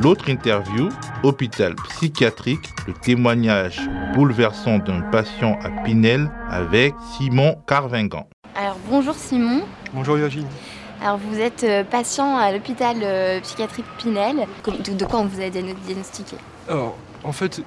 L'autre 0.00 0.28
interview, 0.28 0.90
hôpital 1.24 1.74
psychiatrique, 1.74 2.68
le 2.86 2.92
témoignage 2.92 3.80
bouleversant 4.14 4.78
d'un 4.78 5.00
patient 5.00 5.58
à 5.64 5.70
Pinel 5.82 6.30
avec 6.48 6.94
Simon 7.16 7.56
Carvingan. 7.66 8.28
Alors 8.54 8.76
bonjour 8.88 9.16
Simon. 9.16 9.62
Bonjour 9.92 10.14
Virginie. 10.14 10.46
Alors 11.02 11.18
vous 11.18 11.40
êtes 11.40 11.64
euh, 11.64 11.82
patient 11.82 12.36
à 12.36 12.52
l'hôpital 12.52 12.98
euh, 13.02 13.40
psychiatrique 13.40 13.86
Pinel. 13.98 14.46
De 14.66 15.04
quoi 15.04 15.18
on 15.18 15.26
vous 15.26 15.40
a 15.40 15.50
diagnostiqué? 15.50 16.36
Alors 16.68 16.96
en 17.24 17.32
fait, 17.32 17.60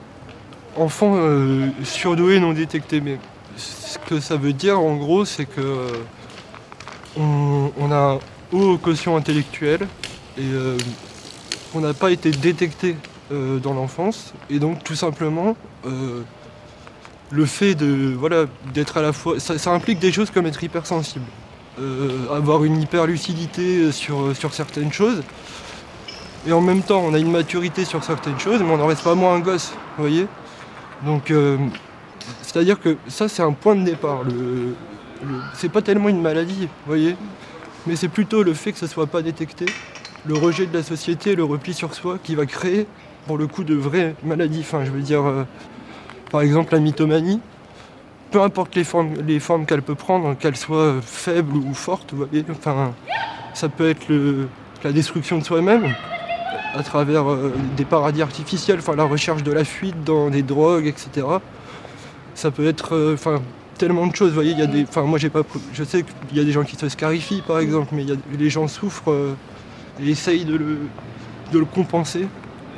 enfant 0.78 1.16
euh, 1.18 1.68
surdoué 1.84 2.40
non 2.40 2.54
détecté. 2.54 3.02
Mais 3.02 3.18
ce 3.58 3.98
que 3.98 4.22
ça 4.22 4.38
veut 4.38 4.54
dire 4.54 4.80
en 4.80 4.96
gros, 4.96 5.26
c'est 5.26 5.46
que 5.46 5.92
on, 7.18 7.92
a 7.92 8.14
un 8.14 8.20
haut 8.54 8.78
quotient 8.78 9.18
intellectuel 9.18 9.86
et 10.38 10.44
on 11.74 11.82
n'a 11.82 11.94
pas 11.94 12.12
été 12.12 12.32
détecté 12.32 12.96
euh, 13.32 13.60
dans 13.60 13.74
l'enfance. 13.74 14.34
Et 14.50 14.60
donc 14.60 14.84
tout 14.84 14.96
simplement, 14.96 15.56
euh, 15.86 16.22
le 17.30 17.46
fait 17.46 17.76
de 17.76 18.14
voilà 18.18 18.46
d'être 18.74 18.98
à 18.98 19.02
la 19.02 19.14
fois. 19.14 19.40
Ça, 19.40 19.72
implique 19.72 20.00
des 20.00 20.12
choses 20.12 20.32
comme 20.32 20.46
être 20.46 20.64
hypersensible. 20.64 21.26
Euh, 21.80 22.30
avoir 22.36 22.64
une 22.64 22.82
hyperlucidité 22.82 23.92
sur, 23.92 24.36
sur 24.36 24.54
certaines 24.54 24.92
choses. 24.92 25.24
Et 26.46 26.52
en 26.52 26.62
même 26.62 26.82
temps, 26.82 27.02
on 27.06 27.14
a 27.14 27.20
une 27.20 27.32
maturité 27.32 27.86
sur 27.86 28.04
certaines 28.04 28.40
choses, 28.40 28.62
mais 28.62 28.72
on 28.72 28.78
n'en 28.78 28.88
reste 28.88 29.04
pas 29.04 29.16
moins 29.16 29.36
un 29.36 29.40
gosse, 29.40 29.74
voyez 29.98 30.26
Donc, 31.06 31.32
c'est-à-dire 32.42 32.80
que 32.80 32.98
ça, 33.08 33.30
c'est 33.30 33.44
un 33.44 33.52
point 33.52 33.76
de 33.76 33.84
départ. 33.84 34.24
Le, 34.24 34.76
c'est 35.54 35.70
pas 35.70 35.84
tellement 35.84 36.10
une 36.10 36.20
maladie, 36.20 36.62
vous 36.62 36.88
voyez 36.88 37.16
Mais 37.86 37.96
c'est 37.96 38.08
plutôt 38.08 38.42
le 38.42 38.56
fait 38.56 38.72
que 38.72 38.80
ça 38.80 38.88
soit 38.88 39.06
pas 39.06 39.22
détecté 39.22 39.68
le 40.26 40.36
rejet 40.36 40.66
de 40.66 40.74
la 40.76 40.84
société, 40.84 41.36
le 41.36 41.44
repli 41.44 41.74
sur 41.74 41.94
soi 41.94 42.20
qui 42.24 42.36
va 42.36 42.46
créer 42.46 42.88
pour 43.28 43.38
le 43.38 43.48
coup 43.48 43.64
de 43.64 43.76
vraies 43.76 44.16
maladies. 44.24 44.62
Enfin, 44.62 44.84
je 44.86 44.92
veux 44.92 45.02
dire, 45.02 45.26
euh, 45.26 45.44
par 46.30 46.42
exemple, 46.42 46.74
la 46.74 46.80
mythomanie, 46.80 47.40
peu 48.32 48.42
importe 48.42 48.76
les 48.76 48.84
formes, 48.84 49.66
qu'elle 49.66 49.82
peut 49.82 49.96
prendre, 49.96 50.38
qu'elle 50.38 50.56
soit 50.56 50.96
faible 51.02 51.58
ou 51.58 51.74
forte, 51.74 52.12
vous 52.14 52.26
voyez, 52.26 52.46
enfin, 52.50 52.94
ça 53.54 53.68
peut 53.68 53.90
être 53.90 54.06
la 54.84 54.92
destruction 54.92 55.38
de 55.40 55.44
soi-même 55.44 55.94
à 56.74 56.84
travers 56.84 57.30
euh, 57.30 57.52
des 57.76 57.84
paradis 57.84 58.22
artificiels, 58.22 58.80
enfin, 58.80 58.96
la 58.96 59.04
recherche 59.04 59.44
de 59.44 59.52
la 59.52 59.66
fuite 59.66 60.04
dans 60.06 60.30
des 60.30 60.42
drogues, 60.42 60.88
etc. 60.88 61.28
Ça 62.34 62.50
peut 62.50 62.66
être 62.66 62.96
euh, 62.96 63.18
tellement 63.78 64.08
de 64.08 64.16
choses. 64.16 64.30
Vous 64.30 64.36
voyez, 64.36 64.52
il 64.52 64.60
y 64.60 64.62
a 64.62 64.68
des. 64.68 64.84
Enfin, 64.84 65.02
moi, 65.02 65.20
j'ai 65.20 65.30
pas. 65.30 65.42
Je 65.74 65.84
sais 65.84 66.04
qu'il 66.30 66.38
y 66.38 66.42
a 66.42 66.46
des 66.46 66.54
gens 66.54 66.64
qui 66.64 66.78
se 66.78 66.88
scarifient, 66.88 67.44
par 67.46 67.60
exemple, 67.60 67.90
mais 67.92 68.06
les 68.40 68.50
gens 68.50 68.70
souffrent 68.70 69.36
et 70.00 70.10
essayent 70.10 70.46
de 70.46 70.56
le, 70.56 70.78
de 71.52 71.60
le 71.60 71.66
compenser 71.66 72.28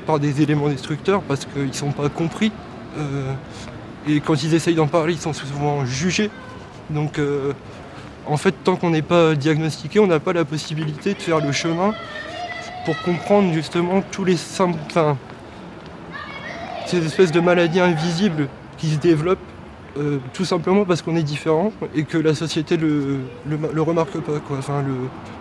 par 0.06 0.20
des 0.20 0.42
éléments 0.42 0.70
destructeurs 0.70 1.22
parce 1.22 1.46
qu'ils 1.46 1.68
ne 1.68 1.74
sont 1.74 1.92
pas 1.92 2.10
compris. 2.10 2.52
Euh, 2.98 3.34
et 4.08 4.20
quand 4.20 4.44
ils 4.44 4.54
essayent 4.54 4.76
d'en 4.76 4.88
parler, 4.88 5.14
ils 5.14 5.20
sont 5.20 5.34
souvent 5.34 5.86
jugés. 5.86 6.30
Donc 6.90 7.20
euh, 7.20 7.54
en 8.26 8.38
fait, 8.38 8.54
tant 8.64 8.76
qu'on 8.76 8.90
n'est 8.90 9.02
pas 9.02 9.36
diagnostiqué, 9.36 10.00
on 10.00 10.08
n'a 10.08 10.20
pas 10.20 10.34
la 10.34 10.46
possibilité 10.46 11.14
de 11.14 11.20
faire 11.20 11.40
le 11.40 11.52
chemin 11.52 11.94
pour 12.86 13.00
comprendre 13.02 13.54
justement 13.54 14.02
tous 14.12 14.26
les 14.26 14.38
symptômes, 14.38 15.16
ces 16.86 17.06
espèces 17.06 17.32
de 17.32 17.40
maladies 17.40 17.80
invisibles 17.80 18.50
qui 18.78 18.90
se 18.90 18.98
développent 18.98 19.40
euh, 19.98 20.18
tout 20.34 20.44
simplement 20.44 20.86
parce 20.86 21.02
qu'on 21.02 21.16
est 21.16 21.24
différent 21.24 21.72
et 21.96 22.04
que 22.04 22.18
la 22.18 22.34
société 22.34 22.78
le, 22.78 23.20
le, 23.48 23.82
remarque 23.82 24.18
pas, 24.20 24.40
quoi. 24.40 24.58
Enfin, 24.58 24.84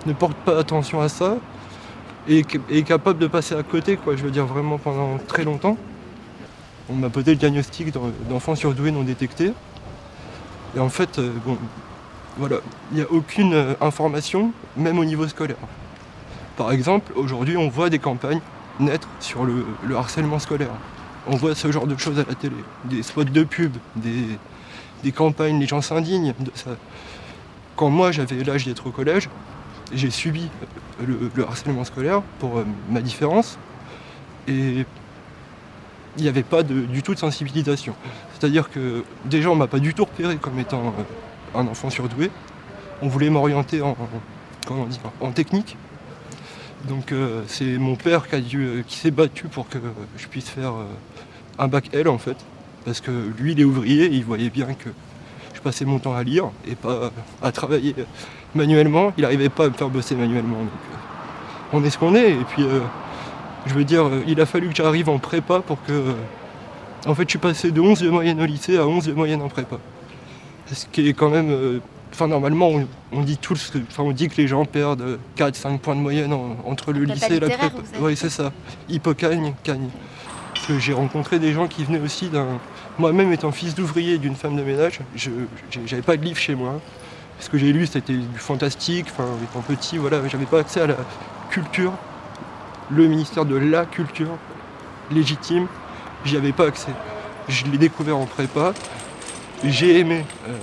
ne 0.06 0.12
porte 0.12 0.37
pas 0.45 0.59
attention 0.59 1.00
à 1.00 1.09
ça 1.09 1.37
et 2.28 2.83
capable 2.83 3.19
de 3.19 3.27
passer 3.27 3.55
à 3.55 3.62
côté, 3.62 3.97
quoi, 3.97 4.17
je 4.17 4.23
veux 4.23 4.31
dire 4.31 4.47
vraiment 4.47 4.78
pendant 4.78 5.19
très 5.27 5.45
longtemps. 5.45 5.77
On 6.91 6.95
m'a 6.95 7.11
posé 7.11 7.33
le 7.33 7.37
diagnostic 7.37 7.92
d'enfants 8.28 8.55
surdoués 8.55 8.91
non 8.91 9.03
détectés. 9.03 9.53
Et 10.77 10.78
en 10.78 10.89
fait, 10.89 11.19
euh, 11.19 11.33
bon, 11.45 11.56
voilà, 12.38 12.56
il 12.91 12.97
n'y 12.97 13.03
a 13.03 13.11
aucune 13.11 13.55
euh, 13.55 13.75
information, 13.81 14.53
même 14.77 14.99
au 14.99 15.05
niveau 15.05 15.28
scolaire. 15.28 15.56
Par 16.56 16.72
exemple, 16.72 17.12
aujourd'hui, 17.15 17.56
on 17.56 17.69
voit 17.69 17.91
des 17.91 17.99
campagnes 17.99 18.41
naître 18.81 19.09
sur 19.21 19.44
le, 19.44 19.65
harcèlement 19.97 20.38
scolaire. 20.38 20.71
On 21.27 21.37
voit 21.37 21.55
ce 21.55 21.71
genre 21.71 21.87
de 21.87 21.97
choses 21.97 22.19
à 22.19 22.25
la 22.27 22.34
télé, 22.34 22.56
des 22.84 23.03
spots 23.03 23.25
de 23.25 23.44
pub, 23.44 23.77
des, 23.97 24.38
des 25.05 25.12
campagnes, 25.12 25.61
les 25.61 25.66
gens 25.66 25.81
s'indignent. 25.81 26.34
Quand 27.77 27.91
moi 27.91 28.12
j'avais 28.12 28.43
l'âge 28.43 28.65
d'être 28.65 28.87
au 28.87 28.91
collège, 28.91 29.28
j'ai 29.92 30.10
subi 30.10 30.48
le, 31.06 31.44
harcèlement 31.44 31.84
scolaire 31.84 32.22
pour 32.38 32.58
euh, 32.58 32.66
ma 32.91 33.00
différence 33.00 33.58
et 34.48 34.84
il 36.16 36.22
n'y 36.22 36.28
avait 36.28 36.42
pas 36.42 36.62
du 36.62 37.03
tout 37.03 37.14
de 37.14 37.19
sensibilisation. 37.19 37.94
C'est-à-dire 38.34 38.70
que 38.70 39.02
déjà 39.25 39.48
on 39.50 39.54
m'a 39.54 39.66
pas 39.66 39.78
du 39.78 39.94
tout 39.94 40.04
repéré 40.04 40.36
comme 40.36 40.58
étant 40.58 40.88
euh, 40.88 41.58
un 41.58 41.66
enfant 41.66 41.91
surdoué. 41.91 42.31
On 43.00 43.08
voulait 43.08 43.31
m'orienter 43.31 43.81
en, 43.82 45.32
technique. 45.32 45.76
Donc 46.86 47.12
euh, 47.12 47.42
c'est 47.47 47.78
mon 47.78 47.97
père 47.97 48.28
qui, 48.28 48.58
qui 48.86 48.97
s'est 48.97 49.10
battu 49.10 49.48
pour 49.48 49.69
que 49.69 49.78
je 50.19 50.26
puisse 50.26 50.48
faire 50.48 50.75
un 51.58 51.69
bac 51.69 51.91
L 51.92 52.08
en 52.08 52.19
fait. 52.19 52.36
Parce 52.84 53.00
que 53.00 53.10
lui 53.38 53.52
il 53.52 53.60
est 53.60 53.64
ouvrier 53.64 54.06
et 54.06 54.14
il 54.14 54.25
voyait 54.25 54.50
bien 54.50 54.75
que 54.75 54.91
passais 55.62 55.84
mon 55.84 55.99
temps 55.99 56.15
à 56.15 56.23
lire 56.23 56.50
et 56.67 56.75
pas 56.75 57.11
à 57.43 57.53
travailler 57.53 57.95
manuellement. 58.55 59.12
Il 59.17 59.23
n'arrivait 59.23 59.49
pas 59.49 59.67
à 59.67 59.69
me 59.69 59.75
faire 59.75 59.89
bosser 59.89 60.15
manuellement. 60.15 60.59
Donc, 60.59 60.69
euh, 60.69 60.97
on 61.73 61.84
est 61.84 61.91
ce 61.91 61.99
qu'on 61.99 62.15
est. 62.15 62.33
Et 62.33 62.45
puis, 62.49 62.62
euh, 62.62 62.81
je 63.67 63.75
veux 63.75 63.84
dire, 63.84 64.06
euh, 64.06 64.23
il 64.27 64.41
a 64.41 64.47
fallu 64.47 64.69
que 64.69 64.75
j'arrive 64.75 65.09
en 65.09 65.19
prépa 65.19 65.61
pour 65.61 65.83
que. 65.84 66.15
En 67.06 67.15
fait, 67.15 67.25
je 67.25 67.31
suis 67.31 67.39
passé 67.39 67.73
de 67.73 67.81
11 67.81 68.00
de 68.00 68.11
moyenne 68.11 68.41
au 68.41 68.47
lycée 68.47 68.78
à 68.78 68.87
11 68.87 69.06
de 69.06 69.12
moyenne 69.12 69.43
en 69.43 69.49
prépa. 69.49 69.77
Ce 70.73 70.87
qui 70.87 71.09
est 71.09 71.15
quand 71.15 71.31
même. 71.31 71.81
Enfin, 72.12 72.29
normalement, 72.29 72.71
on, 73.11 73.23
dit 73.23 73.39
tous, 73.39 73.73
enfin, 73.89 74.03
on 74.03 74.12
dit 74.12 74.29
que 74.29 74.37
les 74.37 74.47
gens 74.47 74.67
perdent 74.67 75.19
4-5 75.37 75.79
points 75.79 75.97
de 75.97 76.00
moyenne 76.00 76.33
entre 76.67 76.93
le 76.93 77.05
lycée 77.05 77.37
et 77.37 77.41
la 77.41 77.49
prépa. 77.49 77.75
Oui, 78.00 78.17
c'est 78.17 78.29
ça. 78.29 78.53
Hippocagne, 78.89 79.55
cagne. 79.65 79.89
Parce 79.89 80.12
que 80.67 80.78
j'ai 80.78 80.93
rencontré 80.93 81.39
des 81.39 81.53
gens 81.53 81.69
qui 81.69 81.84
venaient 81.84 82.00
aussi 82.00 82.28
d'un. 82.28 82.59
Moi-même 82.99 83.33
étant 83.33 83.53
fils 83.53 83.75
d'ouvrier 83.75 84.19
d'une 84.19 84.37
femme 84.37 84.56
de 84.56 84.62
ménage, 84.62 85.00
je 85.17 85.31
n'avais 85.75 86.03
pas 86.03 86.17
de 86.17 86.25
livre 86.25 86.39
chez 86.39 86.55
moi 86.55 86.81
ce 87.43 87.50
que 87.50 87.59
j'ai 87.59 87.73
lu 87.73 87.87
c'était 87.87 88.15
du 88.15 88.39
fantastique, 88.39 89.06
enfin 89.11 89.27
étant 89.43 89.61
petit, 89.62 89.99
voilà, 89.99 90.27
j'avais 90.28 90.47
pas 90.47 90.61
accès 90.61 90.81
à 90.81 90.87
la 90.87 90.97
culture, 91.50 91.93
le 92.89 93.09
ministère 93.09 93.45
de 93.45 93.56
la 93.56 93.84
culture 93.84 94.39
légitime, 95.11 95.67
j'y 96.25 96.37
avais 96.37 96.53
pas 96.53 96.67
accès. 96.67 96.93
Je 97.49 97.65
l'ai 97.67 97.79
découvert 97.79 98.17
en 98.17 98.27
prépa, 98.27 98.73
j'ai 99.65 99.99
aimé 99.99 100.25
euh, 100.49 100.56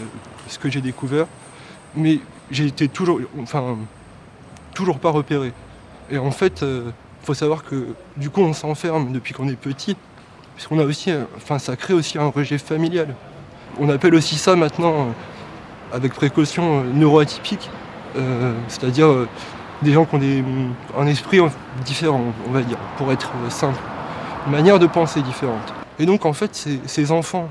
ce 0.48 0.58
que 0.58 0.70
j'ai 0.70 0.80
découvert, 0.80 1.26
mais 1.96 2.20
j'ai 2.50 2.68
été 2.68 2.88
toujours, 2.88 3.20
enfin, 3.42 3.78
toujours 4.74 5.00
pas 5.00 5.12
repéré. 5.12 5.52
Et 6.10 6.18
en 6.18 6.32
fait, 6.32 6.64
il 7.20 7.24
euh, 7.24 7.26
faut 7.26 7.34
savoir 7.34 7.64
que 7.64 7.88
du 8.18 8.30
coup 8.30 8.42
on 8.42 8.54
s'enferme 8.54 9.12
depuis 9.12 9.34
qu'on 9.34 9.48
est 9.48 9.56
petit, 9.56 9.96
puisqu'on 10.56 10.80
a 10.80 10.84
aussi, 10.84 11.12
enfin 11.38 11.60
ça 11.60 11.76
crée 11.76 11.94
aussi 11.94 12.18
un 12.18 12.28
rejet 12.28 12.58
familial. 12.58 13.16
On 13.80 13.90
appelle 13.90 14.16
aussi 14.16 14.36
ça 14.36 14.56
maintenant 14.56 15.14
avec 15.92 16.14
précaution 16.14 16.82
euh, 16.82 16.84
neuroatypiques, 16.94 17.70
euh, 18.16 18.54
c'est-à-dire 18.68 19.08
euh, 19.08 19.28
des 19.82 19.94
gens 19.94 20.06
qui 20.06 20.16
ont 20.16 20.22
un 20.98 21.08
esprit 21.08 21.40
différent, 21.86 22.22
on 22.48 22.52
va 22.52 22.62
dire, 22.62 22.78
pour 22.98 23.12
être 23.12 23.32
simple, 23.50 23.80
une 24.46 24.52
manière 24.52 24.80
de 24.80 24.88
penser 24.88 25.22
différente. 25.22 25.74
Et 26.00 26.06
donc 26.06 26.26
en 26.26 26.34
fait, 26.34 26.54
ces, 26.86 27.12
enfants, 27.12 27.50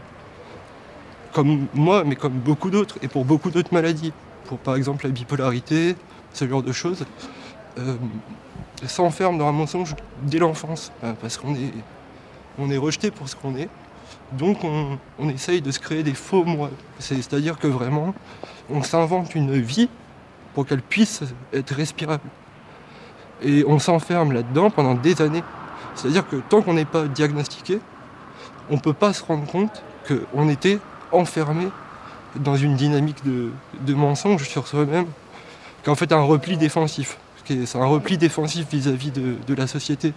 comme 1.33 1.67
moi, 1.75 2.05
mais 2.05 2.17
comme 2.17 2.35
beaucoup 2.35 2.71
d'autres, 2.71 2.97
et 3.03 3.09
pour 3.09 3.25
beaucoup 3.25 3.50
d'autres 3.50 3.73
maladies, 3.73 4.12
pour 4.45 4.59
par 4.59 4.77
exemple 4.77 5.06
la 5.06 5.12
bipolarité, 5.12 5.97
ce 6.35 6.47
genre 6.47 6.62
de 6.62 6.73
choses, 6.73 7.06
s'enferment 8.87 9.39
dans 9.39 9.49
un 9.49 9.53
mensonge 9.53 9.94
dès 10.22 10.39
l'enfance, 10.39 10.93
parce 11.21 11.37
qu'on 11.37 11.55
est, 11.55 11.73
on 12.58 12.70
est 12.70 12.76
rejeté 12.76 13.11
pour 13.11 13.29
ce 13.29 13.37
qu'on 13.37 13.56
est. 13.56 13.69
Donc 14.32 14.58
on, 14.62 15.29
essaye 15.29 15.62
de 15.62 15.70
se 15.70 15.79
créer 15.79 16.03
des 16.03 16.14
faux 16.14 16.44
moi. 16.44 16.70
C'est-à-dire 16.99 17.58
que 17.58 17.67
vraiment, 17.67 18.14
on 18.70 18.82
s'invente 18.82 19.35
une 19.35 19.58
vie 19.58 19.88
pour 20.55 20.67
qu'elle 20.67 20.82
puisse 20.82 21.23
être 21.53 21.75
respirable. 21.75 22.29
Et 23.43 23.64
on 23.67 23.79
s'enferme 23.79 24.32
là-dedans 24.32 24.70
pendant 24.70 24.94
des 24.94 25.23
années. 25.23 25.44
C'est-à-dire 25.94 26.29
que 26.29 26.37
tant 26.37 26.62
qu'on 26.62 26.75
n'est 26.75 26.85
pas 26.85 27.06
diagnostiqué, 27.06 27.81
on 28.70 28.75
ne 28.75 28.81
peut 28.81 28.93
pas 28.93 29.12
se 29.12 29.25
rendre 29.25 29.47
compte 29.47 29.82
qu'on 30.06 30.49
était 30.49 30.79
enfermé 31.12 31.69
dans 32.37 32.56
une 32.56 32.76
dynamique 32.76 33.23
de, 33.25 33.94
mensonge 33.94 34.49
sur 34.49 34.67
soi-même, 34.67 35.06
qu'en 35.85 35.94
fait 35.94 36.12
un 36.12 36.23
repli 36.23 36.56
défensif. 36.56 37.19
C'est 37.49 37.79
un 37.79 37.87
repli 37.87 38.19
défensif 38.19 38.67
vis-à-vis 38.71 39.11
de, 39.11 39.55
la 39.55 39.67
société 39.67 40.12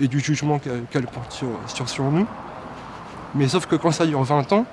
et 0.00 0.08
du 0.08 0.20
jugement 0.20 0.58
qu'elle 0.58 1.06
porte 1.06 1.32
sur, 1.32 2.04
nous. 2.04 2.26
Mais 3.34 3.48
sauf 3.48 3.66
que 3.66 3.76
quand 3.76 3.90
ça 3.90 4.06
dure 4.06 4.22
20 4.22 4.52
ans, 4.52 4.66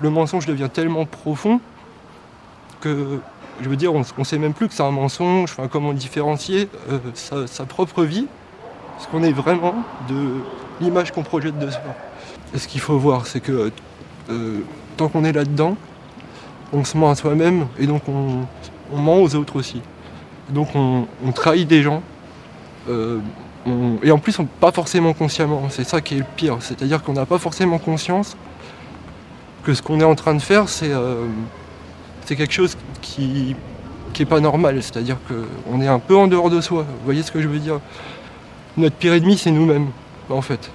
le 0.00 0.10
mensonge 0.10 0.46
devient 0.46 0.70
tellement 0.72 1.06
profond 1.06 1.60
que, 2.80 3.20
je 3.60 3.68
veux 3.68 3.76
dire, 3.76 3.94
on 3.94 4.02
ne 4.18 4.24
sait 4.24 4.38
même 4.38 4.54
plus 4.54 4.68
que 4.68 4.74
c'est 4.74 4.82
un 4.82 4.90
mensonge, 4.90 5.56
comment 5.70 5.92
différencier 5.92 6.68
euh, 6.90 7.46
sa, 7.46 7.66
propre 7.66 8.04
vie 8.04 8.26
ce 8.98 9.06
qu'on 9.08 9.22
est 9.22 9.32
vraiment 9.32 9.74
de 10.08 10.40
l'image 10.80 11.12
qu'on 11.12 11.22
projette 11.22 11.58
de 11.58 11.70
soi. 11.70 11.94
Et 12.54 12.58
ce 12.58 12.68
qu'il 12.68 12.80
faut 12.80 12.98
voir, 12.98 13.26
c'est 13.26 13.40
que 13.40 13.70
euh, 14.30 14.60
tant 14.96 15.08
qu'on 15.08 15.24
est 15.24 15.32
là-dedans, 15.32 15.76
on 16.72 16.84
se 16.84 16.96
ment 16.96 17.10
à 17.10 17.14
soi-même 17.14 17.66
et 17.78 17.86
donc 17.86 18.02
on, 18.08 18.46
ment 18.96 19.22
aux 19.22 19.34
autres 19.34 19.56
aussi. 19.56 19.80
Donc 20.50 20.68
on, 20.74 21.06
trahit 21.34 21.66
des 21.66 21.82
gens. 21.82 22.02
Euh, 22.88 23.18
et 24.02 24.10
en 24.10 24.18
plus, 24.18 24.38
pas 24.60 24.72
forcément 24.72 25.14
consciemment. 25.14 25.64
C'est 25.70 25.84
ça 25.84 26.00
qui 26.00 26.14
est 26.16 26.18
le 26.18 26.26
pire. 26.36 26.58
C'est-à-dire 26.60 27.02
qu'on 27.02 27.14
n'a 27.14 27.26
pas 27.26 27.38
forcément 27.38 27.78
conscience 27.78 28.36
que 29.62 29.72
ce 29.72 29.80
qu'on 29.80 30.00
est 30.00 30.04
en 30.04 30.14
train 30.14 30.34
de 30.34 30.42
faire, 30.42 30.68
c'est 30.68 30.92
euh, 30.92 31.24
quelque 32.26 32.52
chose 32.52 32.76
qui 33.00 33.56
n'est 34.18 34.26
pas 34.26 34.40
normal. 34.40 34.82
C'est-à-dire 34.82 35.16
qu'on 35.26 35.80
est 35.80 35.88
un 35.88 35.98
peu 35.98 36.16
en 36.16 36.26
dehors 36.26 36.50
de 36.50 36.60
soi. 36.60 36.82
Vous 36.82 37.04
voyez 37.04 37.22
ce 37.22 37.32
que 37.32 37.40
je 37.40 37.48
veux 37.48 37.58
dire? 37.58 37.80
Notre 38.76 38.96
pire 38.96 39.14
ennemi, 39.14 39.38
c'est 39.38 39.50
nous-mêmes, 39.50 39.88
en 40.28 40.42
fait. 40.42 40.70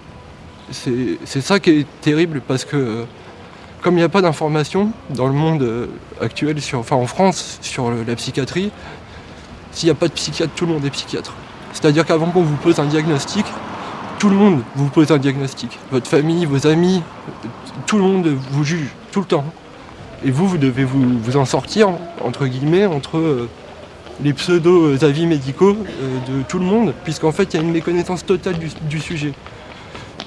C'est 0.71 1.41
ça 1.41 1.59
qui 1.59 1.71
est 1.71 1.87
terrible 2.01 2.41
parce 2.47 2.63
que 2.63 3.05
comme 3.81 3.95
il 3.95 3.97
n'y 3.97 4.03
a 4.03 4.09
pas 4.09 4.21
d'informations 4.21 4.91
dans 5.09 5.27
le 5.27 5.33
monde 5.33 5.61
euh, 5.63 5.87
actuel, 6.21 6.57
enfin 6.73 6.95
en 6.95 7.05
France, 7.05 7.59
sur 7.61 7.91
la 7.91 8.15
psychiatrie, 8.15 8.71
s'il 9.71 9.87
n'y 9.87 9.91
a 9.91 9.95
pas 9.95 10.07
de 10.07 10.13
psychiatre, 10.13 10.53
tout 10.55 10.65
le 10.65 10.73
monde 10.73 10.85
est 10.85 10.89
psychiatre. 10.89 11.33
C'est-à-dire 11.73 12.05
qu'avant 12.05 12.27
qu'on 12.27 12.43
vous 12.43 12.55
pose 12.57 12.79
un 12.79 12.85
diagnostic, 12.85 13.45
tout 14.17 14.29
le 14.29 14.35
monde 14.35 14.61
vous 14.75 14.89
pose 14.89 15.11
un 15.11 15.17
diagnostic. 15.17 15.77
Votre 15.91 16.07
famille, 16.07 16.45
vos 16.45 16.67
amis, 16.67 17.01
tout 17.85 17.97
le 17.97 18.03
monde 18.03 18.27
vous 18.51 18.63
juge 18.63 18.89
tout 19.11 19.21
le 19.21 19.25
temps. 19.25 19.45
Et 20.25 20.31
vous, 20.31 20.47
vous 20.47 20.57
devez 20.57 20.83
vous, 20.83 21.37
en 21.37 21.45
sortir, 21.45 21.89
entre 22.21 22.45
guillemets, 22.45 22.85
entre 22.85 23.17
euh, 23.17 23.49
les 24.21 24.33
pseudo-avis 24.33 25.25
médicaux 25.25 25.77
euh, 25.77 26.39
de 26.39 26.43
tout 26.43 26.59
le 26.59 26.65
monde, 26.65 26.93
puisqu'en 27.05 27.31
fait, 27.31 27.53
il 27.53 27.57
y 27.57 27.59
a 27.59 27.63
une 27.63 27.71
méconnaissance 27.71 28.25
totale 28.25 28.55
du 28.57 28.99
sujet. 28.99 29.31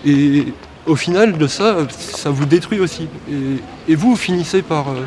Et 0.06 0.46
au 0.86 0.96
final 0.96 1.38
de 1.38 1.46
ça, 1.46 1.76
ça 1.90 2.30
vous 2.30 2.46
détruit 2.46 2.80
aussi. 2.80 3.08
Et, 3.88 3.94
vous, 3.94 4.16
finissez 4.16 4.62
par 4.62 4.88
euh, 4.88 5.02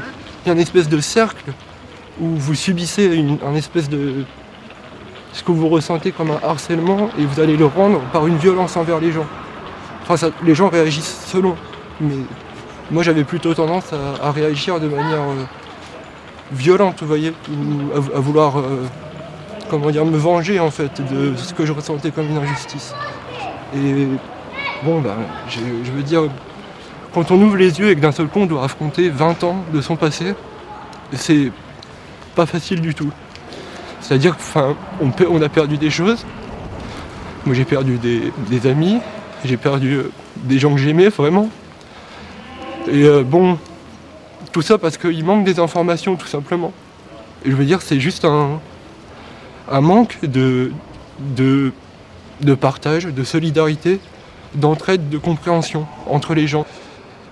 un 0.45 0.57
espèce 0.57 0.87
de 0.87 0.99
cercle 0.99 1.51
où 2.19 2.27
vous 2.27 2.55
subissez 2.55 3.05
une, 3.05 3.37
un 3.45 3.55
espèce 3.55 3.89
de 3.89 4.25
ce 5.33 5.43
que 5.43 5.51
vous 5.51 5.67
ressentez 5.67 6.11
comme 6.11 6.31
un 6.31 6.39
harcèlement 6.41 7.09
et 7.19 7.25
vous 7.25 7.39
allez 7.41 7.57
le 7.57 7.65
rendre 7.65 7.99
par 8.13 8.25
une 8.25 8.37
violence 8.37 8.77
envers 8.77 8.99
les 8.99 9.11
gens. 9.11 9.25
Enfin, 10.07 10.29
les 10.43 10.55
gens 10.55 10.69
réagissent 10.69 11.25
selon, 11.25 11.55
mais 11.99 12.15
moi 12.89 13.03
j'avais 13.03 13.23
plutôt 13.23 13.53
tendance 13.53 13.91
à, 14.21 14.31
réagir 14.31 14.79
de 14.79 14.87
manière 14.87 15.21
euh, 15.21 15.43
violente, 16.53 17.01
vous 17.01 17.07
voyez, 17.07 17.33
ou 17.49 17.97
à, 18.15 18.19
vouloir, 18.19 18.59
euh, 18.59 18.85
comment 19.69 19.89
dire, 19.89 20.05
me 20.05 20.17
venger 20.17 20.59
en 20.59 20.71
fait 20.71 21.01
de 21.11 21.35
ce 21.35 21.53
que 21.53 21.65
je 21.65 21.73
ressentais 21.73 22.11
comme 22.11 22.29
une 22.29 22.37
injustice. 22.37 22.93
Et 23.75 24.07
bon, 24.83 25.01
ben, 25.01 25.15
je, 25.49 25.91
veux 25.91 26.03
dire, 26.03 26.23
quand 27.13 27.31
on 27.31 27.41
ouvre 27.41 27.57
les 27.57 27.77
yeux 27.79 27.89
et 27.89 27.95
que 27.95 28.01
d'un 28.01 28.13
seul 28.13 28.27
coup 28.27 28.39
on 28.39 28.45
doit 28.45 28.63
affronter 28.63 29.09
20 29.09 29.43
ans 29.43 29.57
de 29.73 29.81
son 29.81 29.97
passé, 29.97 30.33
c'est 31.11 31.51
pas 32.35 32.45
facile 32.45 32.81
du 32.81 32.93
tout. 32.93 33.11
C'est-à-dire 34.01 34.37
qu'on 34.37 34.75
on 35.29 35.41
a 35.41 35.49
perdu 35.49 35.77
des 35.77 35.89
choses. 35.89 36.25
Moi 37.45 37.55
j'ai 37.55 37.65
perdu 37.65 37.97
des, 37.97 38.69
amis, 38.69 38.99
j'ai 39.43 39.57
perdu 39.57 39.93
euh, 39.93 40.11
des 40.37 40.59
gens 40.59 40.71
que 40.73 40.79
j'aimais 40.79 41.09
vraiment. 41.09 41.49
Et 42.87 43.03
euh, 43.03 43.23
bon, 43.23 43.57
tout 44.51 44.61
ça 44.61 44.77
parce 44.77 44.97
qu'il 44.97 45.23
manque 45.25 45.43
des 45.43 45.59
informations 45.59 46.15
tout 46.15 46.27
simplement. 46.27 46.71
Et 47.45 47.51
je 47.51 47.55
veux 47.55 47.65
dire, 47.65 47.81
c'est 47.81 47.99
juste 47.99 48.25
un, 48.25 48.59
manque 49.81 50.19
de, 50.23 50.71
de, 51.19 51.71
de 52.41 52.55
partage, 52.55 53.05
de 53.05 53.23
solidarité 53.23 53.99
d'entraide, 54.55 55.09
de 55.09 55.17
compréhension 55.17 55.85
entre 56.07 56.33
les 56.33 56.47
gens. 56.47 56.65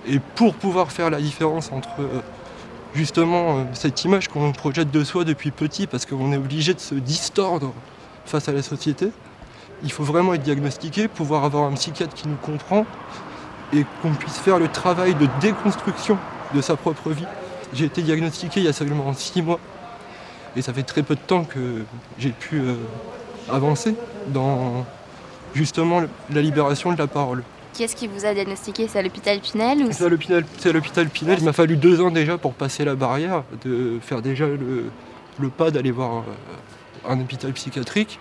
Et 0.06 0.18
pour 0.34 0.54
pouvoir 0.54 0.92
faire 0.92 1.10
la 1.10 1.20
différence 1.20 1.72
entre 1.72 1.88
euh, 2.00 2.20
justement 2.94 3.58
euh, 3.58 3.64
cette 3.72 4.04
image 4.04 4.28
qu'on 4.28 4.52
projette 4.52 4.90
de 4.90 5.04
soi 5.04 5.24
depuis 5.24 5.50
petit, 5.50 5.86
parce 5.86 6.06
qu'on 6.06 6.32
est 6.32 6.36
obligé 6.36 6.74
de 6.74 6.80
se 6.80 6.94
distordre 6.94 7.72
face 8.24 8.48
à 8.48 8.52
la 8.52 8.62
société, 8.62 9.10
il 9.82 9.92
faut 9.92 10.04
vraiment 10.04 10.34
être 10.34 10.42
diagnostiqué, 10.42 11.08
pouvoir 11.08 11.44
avoir 11.44 11.64
un 11.64 11.74
psychiatre 11.74 12.14
qui 12.14 12.28
nous 12.28 12.36
comprend 12.36 12.86
et 13.72 13.84
qu'on 14.00 14.12
puisse 14.12 14.38
faire 14.38 14.58
le 14.58 14.68
travail 14.68 15.14
de 15.14 15.28
déconstruction 15.40 16.16
de 16.54 16.60
sa 16.60 16.76
propre 16.76 17.10
vie. 17.10 17.26
J'ai 17.72 17.86
été 17.86 18.02
diagnostiqué 18.02 18.60
il 18.60 18.66
y 18.66 18.68
a 18.68 18.72
seulement 18.72 19.12
six 19.12 19.42
mois 19.42 19.58
et 20.56 20.62
ça 20.62 20.72
fait 20.72 20.84
très 20.84 21.02
peu 21.02 21.16
de 21.16 21.20
temps 21.20 21.44
que 21.44 21.84
j'ai 22.18 22.30
pu 22.30 22.60
euh, 22.60 22.76
avancer 23.50 23.94
dans 24.28 24.86
justement 25.54 26.02
la 26.30 26.40
libération 26.40 26.92
de 26.92 26.98
la 26.98 27.06
parole. 27.06 27.42
Qui 27.74 27.82
est-ce 27.82 27.96
qui 27.96 28.06
vous 28.06 28.24
a 28.24 28.32
diagnostiqué? 28.32 28.86
C'est 28.86 29.00
à 29.00 29.02
l'hôpital 29.02 29.40
Pinel. 29.40 29.88
C'est 29.90 30.04
à 30.04 30.08
l'hôpital 30.72 31.08
Pinel. 31.08 31.38
Il 31.40 31.44
m'a 31.44 31.52
fallu 31.52 31.76
deux 31.76 32.00
ans 32.00 32.12
déjà 32.12 32.38
pour 32.38 32.54
passer 32.54 32.84
la 32.84 32.94
barrière, 32.94 33.42
de 33.64 33.98
faire 34.00 34.22
déjà 34.22 34.46
le, 34.46 35.48
pas 35.48 35.72
d'aller 35.72 35.90
voir 35.90 36.22
un 37.06 37.20
hôpital 37.20 37.52
psychiatrique. 37.52 38.20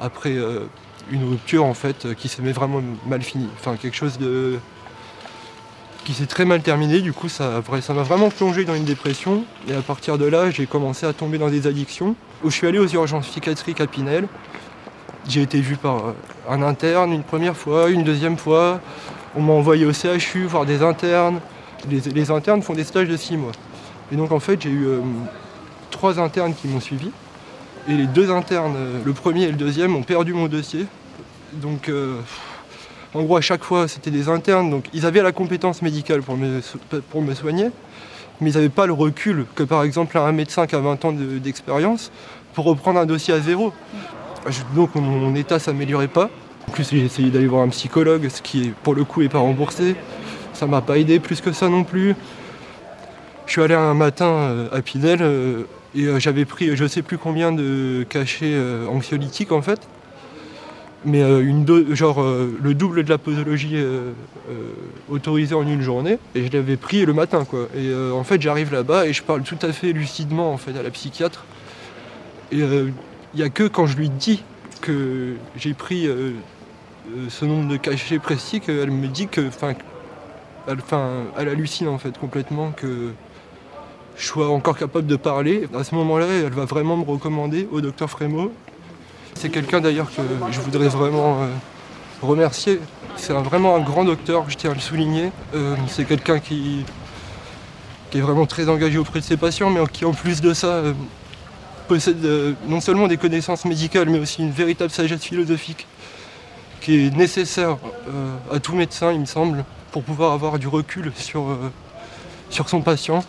Après 0.00 0.34
euh, 0.34 0.64
une 1.12 1.28
rupture 1.28 1.64
en 1.64 1.74
fait 1.74 2.12
qui 2.14 2.26
s'est 2.26 2.42
vraiment 2.42 2.82
mal 3.06 3.22
finie. 3.22 3.48
Enfin 3.54 3.76
quelque 3.76 3.96
chose 3.96 4.18
de 4.18 4.58
qui 6.04 6.12
s'est 6.12 6.26
très 6.26 6.44
mal 6.44 6.60
terminé. 6.60 7.00
Du 7.00 7.12
coup 7.12 7.28
ça 7.28 7.62
m'a 7.70 8.02
vraiment 8.02 8.30
plongé 8.30 8.64
dans 8.64 8.74
une 8.74 8.84
dépression. 8.84 9.44
Et 9.68 9.74
à 9.74 9.80
partir 9.80 10.18
de 10.18 10.24
là 10.24 10.50
j'ai 10.50 10.66
commencé 10.66 11.06
à 11.06 11.12
tomber 11.12 11.38
dans 11.38 11.50
des 11.50 11.68
addictions. 11.68 12.16
Je 12.44 12.50
suis 12.50 12.66
allé 12.66 12.80
aux 12.80 12.88
urgences 12.88 13.28
psychiatriques 13.28 13.80
à 13.80 13.86
Pinel. 13.86 14.26
J'ai 15.28 15.42
été 15.42 15.60
vu 15.60 15.76
par 15.76 15.96
euh, 15.96 16.12
un 16.48 16.62
interne 16.62 17.12
une 17.12 17.24
première 17.24 17.56
fois, 17.56 17.90
une 17.90 18.04
deuxième 18.04 18.36
fois. 18.36 18.80
On 19.34 19.42
m'a 19.42 19.52
envoyé 19.52 19.84
au 19.84 19.92
CHU 19.92 20.46
voir 20.46 20.66
des 20.66 20.82
internes. 20.82 21.40
Les, 21.90 22.30
internes 22.30 22.62
font 22.62 22.74
des 22.74 22.84
stages 22.84 23.08
de 23.08 23.16
six 23.16 23.36
mois. 23.36 23.52
Et 24.12 24.16
donc 24.16 24.30
en 24.30 24.38
fait 24.38 24.62
j'ai 24.62 24.70
eu 24.70 24.86
euh, 24.86 25.00
trois 25.90 26.20
internes 26.20 26.54
qui 26.54 26.68
m'ont 26.68 26.80
suivi. 26.80 27.10
Et 27.88 27.92
les 27.92 28.06
deux 28.06 28.30
internes, 28.30 28.74
euh, 28.76 29.00
le 29.04 29.12
premier 29.12 29.44
et 29.44 29.50
le 29.50 29.56
deuxième, 29.56 29.96
ont 29.96 30.02
perdu 30.04 30.32
mon 30.32 30.46
dossier. 30.46 30.86
Donc 31.54 31.90
en 33.14 33.22
gros 33.22 33.36
à 33.36 33.40
chaque 33.40 33.64
fois 33.64 33.88
c'était 33.88 34.10
des 34.10 34.28
internes, 34.28 34.68
donc 34.70 34.86
ils 34.92 35.06
avaient 35.06 35.22
la 35.22 35.32
compétence 35.32 35.80
médicale 35.80 36.22
pour 36.22 36.36
me, 36.36 36.60
pour 37.10 37.22
me 37.22 37.34
soigner, 37.34 37.70
mais 38.40 38.50
ils 38.50 38.54
n'avaient 38.54 38.68
pas 38.68 38.86
le 38.86 38.92
recul 38.92 39.46
que 39.54 39.62
par 39.62 39.84
exemple 39.84 40.18
un 40.18 40.32
médecin 40.32 40.66
qui 40.66 40.74
a 40.74 40.80
20 40.80 41.04
ans 41.04 41.12
d'expérience 41.12 42.10
pour 42.52 42.64
reprendre 42.64 42.98
un 43.00 43.06
dossier 43.06 43.32
à 43.32 43.40
zéro. 43.40 43.72
Donc 44.74 44.94
mon 44.94 45.34
état 45.34 45.58
s'améliorait 45.58 46.08
pas. 46.08 46.30
En 46.68 46.72
plus 46.72 46.90
j'ai 46.90 47.04
essayé 47.04 47.30
d'aller 47.30 47.46
voir 47.46 47.62
un 47.62 47.68
psychologue, 47.68 48.28
ce 48.28 48.42
qui 48.42 48.72
pour 48.82 48.94
le 48.94 49.04
coup 49.04 49.22
n'est 49.22 49.28
pas 49.28 49.38
remboursé. 49.38 49.96
Ça 50.52 50.66
m'a 50.66 50.80
pas 50.80 50.98
aidé 50.98 51.20
plus 51.20 51.40
que 51.40 51.52
ça 51.52 51.68
non 51.68 51.84
plus. 51.84 52.14
Je 53.46 53.52
suis 53.52 53.62
allé 53.62 53.74
un 53.74 53.94
matin 53.94 54.26
euh, 54.26 54.68
à 54.72 54.82
Pinel 54.82 55.20
euh, 55.22 55.62
et 55.94 56.04
euh, 56.04 56.18
j'avais 56.18 56.44
pris 56.44 56.76
je 56.76 56.86
sais 56.86 57.02
plus 57.02 57.16
combien 57.16 57.52
de 57.52 58.04
cachets 58.08 58.56
anxiolytiques 58.88 59.52
en 59.52 59.62
fait. 59.62 59.80
Mais 61.04 61.20
une 61.20 61.94
genre 61.94 62.20
le 62.20 62.74
double 62.74 63.04
de 63.04 63.10
la 63.10 63.18
posologie 63.18 63.76
autorisée 65.08 65.54
en 65.54 65.62
une 65.62 65.80
journée. 65.80 66.18
Et 66.34 66.44
je 66.44 66.50
l'avais 66.50 66.76
pris 66.76 67.06
le 67.06 67.12
matin 67.12 67.44
quoi. 67.44 67.68
Et 67.76 67.92
en 68.12 68.24
fait 68.24 68.42
j'arrive 68.42 68.72
là-bas 68.72 69.06
et 69.06 69.12
je 69.12 69.22
parle 69.22 69.42
tout 69.42 69.58
à 69.62 69.70
fait 69.70 69.92
lucidement 69.92 70.52
en 70.52 70.56
fait 70.56 70.76
à 70.76 70.82
la 70.82 70.90
psychiatre. 70.90 71.44
Et 72.50 72.60
n'y 73.36 73.42
a 73.42 73.50
que 73.50 73.64
quand 73.64 73.86
je 73.86 73.96
lui 73.96 74.08
dis 74.08 74.42
que 74.80 75.36
j'ai 75.56 75.74
pris 75.74 76.06
euh, 76.06 76.32
euh, 77.14 77.26
ce 77.28 77.44
nombre 77.44 77.68
de 77.68 77.76
cachets 77.76 78.18
précis 78.18 78.60
qu'elle 78.60 78.90
me 78.90 79.08
dit 79.08 79.28
que. 79.28 79.46
Enfin, 79.46 79.74
elle, 80.66 80.78
elle 81.38 81.48
hallucine 81.48 81.88
en 81.88 81.98
fait 81.98 82.16
complètement 82.18 82.72
que 82.72 83.12
je 84.16 84.26
sois 84.26 84.48
encore 84.48 84.76
capable 84.76 85.06
de 85.06 85.16
parler. 85.16 85.68
À 85.74 85.84
ce 85.84 85.94
moment-là, 85.94 86.26
elle 86.26 86.52
va 86.52 86.64
vraiment 86.64 86.96
me 86.96 87.04
recommander 87.04 87.68
au 87.70 87.80
docteur 87.80 88.08
Frémo. 88.08 88.52
C'est 89.34 89.50
quelqu'un 89.50 89.80
d'ailleurs 89.80 90.08
que 90.10 90.22
je 90.50 90.60
voudrais 90.60 90.88
vraiment 90.88 91.42
euh, 91.42 91.48
remercier. 92.22 92.80
C'est 93.16 93.34
vraiment 93.34 93.76
un 93.76 93.80
grand 93.80 94.04
docteur, 94.04 94.48
je 94.48 94.56
tiens 94.56 94.70
à 94.70 94.74
le 94.74 94.80
souligner. 94.80 95.30
c'est 95.88 96.04
quelqu'un 96.04 96.38
qui, 96.38 96.84
est 98.14 98.20
vraiment 98.20 98.46
très 98.46 98.68
engagé 98.68 98.98
auprès 98.98 99.20
de 99.20 99.24
ses 99.24 99.36
patients, 99.36 99.70
mais 99.70 99.80
qui 99.92 100.04
en 100.04 100.12
plus 100.12 100.40
de 100.40 100.54
ça 100.54 100.82
possède 101.86 102.24
euh, 102.24 102.52
non 102.68 102.80
seulement 102.80 103.08
des 103.08 103.16
connaissances 103.16 103.64
médicales, 103.64 104.10
mais 104.10 104.18
aussi 104.18 104.42
une 104.42 104.50
véritable 104.50 104.90
sagesse 104.90 105.22
philosophique 105.22 105.86
qui 106.80 107.06
est 107.06 107.16
nécessaire 107.16 107.78
euh, 108.08 108.36
à 108.52 108.60
tout 108.60 108.74
médecin, 108.74 109.12
il 109.12 109.20
me 109.20 109.26
semble, 109.26 109.64
pour 109.92 110.02
pouvoir 110.02 110.32
avoir 110.32 110.58
du 110.58 110.68
recul 110.68 111.12
sur, 111.16 111.48
euh, 111.48 111.72
sur 112.50 112.68
son 112.68 112.82
patient. 112.82 113.24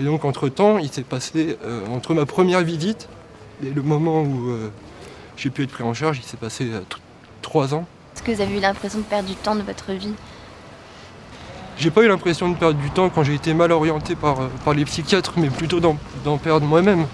Et 0.00 0.04
donc, 0.04 0.24
entre-temps, 0.24 0.78
il 0.78 0.90
s'est 0.90 1.02
passé, 1.02 1.56
entre 1.90 2.12
ma 2.12 2.26
première 2.26 2.60
visite 2.60 3.08
et 3.64 3.70
le 3.70 3.80
moment 3.80 4.20
où 4.20 4.54
j'ai 5.38 5.48
pu 5.48 5.62
être 5.62 5.70
pris 5.70 5.84
en 5.84 5.94
charge, 5.94 6.18
il 6.18 6.22
s'est 6.22 6.36
passé 6.36 6.70
trois 7.40 7.72
ans. 7.72 7.86
Est-ce 8.14 8.22
que 8.22 8.30
vous 8.30 8.42
avez 8.42 8.58
eu 8.58 8.60
l'impression 8.60 8.98
de 8.98 9.04
perdre 9.04 9.26
du 9.26 9.34
temps 9.36 9.54
de 9.54 9.62
votre 9.62 9.92
vie? 9.92 10.12
J'ai 11.78 11.90
pas 11.90 12.02
eu 12.02 12.08
l'impression 12.08 12.50
de 12.50 12.56
perdre 12.56 12.78
du 12.78 12.90
temps 12.90 13.08
quand 13.08 13.22
j'ai 13.22 13.32
été 13.32 13.54
mal 13.54 13.72
orienté 13.72 14.16
par, 14.16 14.50
par 14.66 14.74
les 14.74 14.84
psychiatres, 14.84 15.32
mais 15.38 15.48
plutôt 15.48 15.80
d'en 15.80 16.36
perdre 16.36 16.66
moi-même 16.66 17.06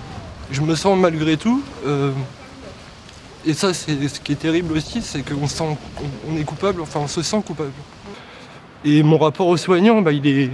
je 0.53 0.61
me 0.61 0.75
sens 0.75 0.99
malgré 0.99 1.37
tout 1.37 1.63
euh, 1.87 2.13
Et 3.45 3.55
ça, 3.55 3.75
c'est 3.75 4.09
ce 4.09 4.21
qui 4.21 4.33
est 4.33 4.37
terrible 4.37 4.73
aussi, 4.77 5.03
c'est 5.03 5.23
qu'on 5.23 5.49
sent, 5.49 5.77
on 6.29 6.37
est 6.37 6.45
coupable, 6.45 6.83
enfin 6.83 7.01
on 7.01 7.09
se 7.09 7.23
sent 7.23 7.43
coupable. 7.45 7.73
Et 8.85 9.03
mon 9.03 9.19
rapport 9.19 9.49
aux 9.49 9.57
soignants, 9.57 10.03
bah, 10.03 10.13
il, 10.13 10.27
est, 10.27 10.51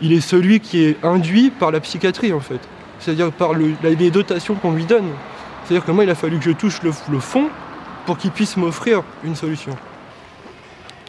il 0.00 0.12
est 0.12 0.20
celui 0.20 0.60
qui 0.60 0.82
est 0.84 1.04
induit 1.04 1.50
par 1.50 1.70
la 1.70 1.80
psychiatrie 1.80 2.32
en 2.32 2.40
fait. 2.40 2.60
C'est-à-dire 2.98 3.32
par 3.32 3.52
le, 3.52 3.74
les 3.82 4.10
dotations 4.10 4.54
qu'on 4.54 4.72
lui 4.72 4.84
donne. 4.84 5.10
C'est-à-dire 5.64 5.84
que 5.84 5.90
moi, 5.90 6.04
il 6.04 6.10
a 6.10 6.14
fallu 6.14 6.38
que 6.38 6.44
je 6.44 6.50
touche 6.50 6.80
le, 6.82 6.92
fond 7.20 7.48
pour 8.06 8.16
qu'ils 8.16 8.30
puissent 8.30 8.56
m'offrir 8.56 9.02
une 9.24 9.34
solution. 9.34 9.76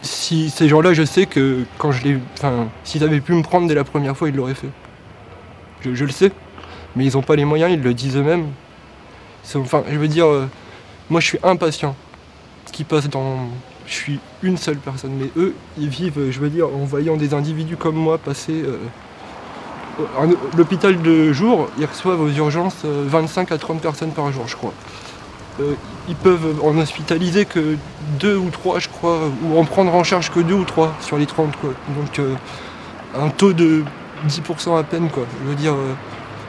Si 0.02 0.50
ces 0.50 0.68
gens-là, 0.68 0.94
je 0.94 1.04
sais 1.04 1.28
que 1.28 1.66
quand 1.78 1.92
je 1.92 2.04
les. 2.04 2.20
Enfin, 2.34 2.68
s'ils 2.84 3.04
avaient 3.04 3.22
pu 3.22 3.34
me 3.34 3.42
prendre 3.42 3.68
dès 3.68 3.76
la 3.76 3.84
première 3.84 4.18
fois, 4.18 4.30
ils 4.30 4.36
l'auraient 4.36 4.54
fait. 4.56 4.70
Je 5.82 6.04
le 6.04 6.12
sais. 6.12 6.32
Mais 6.96 7.06
ils 7.06 7.14
n'ont 7.16 7.22
pas 7.24 7.36
les 7.36 7.46
moyens, 7.46 7.72
ils 7.74 7.82
le 7.82 7.94
disent 7.94 8.18
eux-mêmes. 8.18 8.48
Enfin, 9.56 9.84
je 9.90 9.98
veux 9.98 10.08
dire, 10.08 10.28
euh, 10.28 10.48
moi 11.10 11.20
je 11.20 11.28
suis 11.28 11.40
impatient. 11.44 11.96
Ce 12.68 12.72
qui 12.72 12.84
passe 12.84 13.10
dans. 13.10 13.48
Je 13.86 13.94
suis 13.94 14.20
une 14.42 14.58
seule 14.58 14.78
personne, 14.78 15.12
mais 15.20 15.30
eux, 15.36 15.54
ils 15.78 15.90
vivent, 15.90 16.18
euh, 16.18 16.32
je 16.32 16.40
veux 16.40 16.50
dire, 16.50 16.68
en 16.68 16.86
voyant 16.86 17.18
des 17.18 17.34
individus 17.34 17.76
comme 17.76 17.96
moi 17.96 18.18
passer. 18.18 18.64
euh, 18.66 18.78
L'hôpital 20.58 21.00
de 21.02 21.32
jour, 21.34 21.68
ils 21.78 21.86
reçoivent 21.86 22.22
aux 22.22 22.30
urgences 22.30 22.78
euh, 22.86 23.04
25 23.08 23.52
à 23.52 23.58
30 23.58 23.80
personnes 23.82 24.12
par 24.12 24.32
jour, 24.32 24.48
je 24.48 24.56
crois. 24.56 24.74
Euh, 25.60 25.74
ils 26.10 26.16
peuvent 26.16 26.56
en 26.64 26.76
hospitaliser 26.80 27.46
que 27.46 27.78
deux 28.20 28.36
ou 28.38 28.50
trois, 28.50 28.80
je 28.80 28.88
crois, 28.90 29.20
ou 29.44 29.58
en 29.60 29.66
prendre 29.66 29.94
en 29.94 30.04
charge 30.04 30.32
que 30.32 30.40
deux 30.40 30.56
ou 30.56 30.64
trois 30.64 30.96
sur 31.02 31.18
les 31.18 31.28
30, 31.28 31.56
quoi. 31.58 31.72
Donc 31.96 32.18
euh, 32.18 32.34
un 33.16 33.30
taux 33.30 33.54
de 33.54 33.84
10% 34.28 34.80
à 34.80 34.84
peine, 34.84 35.10
quoi. 35.10 35.26
Je 35.44 35.50
veux 35.50 35.56
dire. 35.56 35.76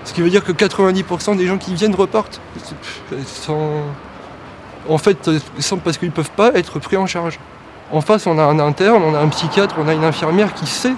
Ce 0.04 0.12
qui 0.12 0.20
veut 0.22 0.30
dire 0.30 0.44
que 0.44 0.52
90% 0.52 1.36
des 1.36 1.46
gens 1.46 1.58
qui 1.58 1.74
viennent 1.74 1.94
repartent. 1.94 2.40
En 4.88 4.98
fait, 4.98 5.30
sans- 5.58 5.78
parce 5.78 5.96
qu'ils 5.96 6.08
ne 6.08 6.12
peuvent 6.14 6.30
pas 6.30 6.52
être 6.54 6.78
pris 6.78 6.96
en 6.96 7.06
charge. 7.06 7.38
En 7.92 8.00
face, 8.00 8.26
on 8.26 8.38
a 8.38 8.42
un 8.44 8.58
interne, 8.58 9.02
on 9.02 9.14
a 9.14 9.18
un 9.20 9.28
psychiatre, 9.28 9.76
on 9.78 9.88
a 9.88 9.94
une 9.94 10.04
infirmière 10.04 10.52
qui 10.54 10.66
sait 10.66 10.94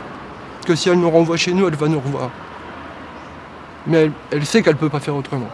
que 0.66 0.74
si 0.74 0.88
elle 0.88 0.98
nous 0.98 1.10
renvoie 1.10 1.36
chez 1.36 1.52
nous, 1.52 1.66
elle 1.68 1.76
va 1.76 1.86
nous 1.88 2.00
revoir. 2.00 2.30
Mais 3.86 4.10
elle, 4.32 4.44
sait 4.44 4.62
qu'elle 4.62 4.74
ne 4.74 4.78
peut 4.78 4.88
pas 4.88 4.98
faire 5.00 5.14
autrement. 5.14 5.48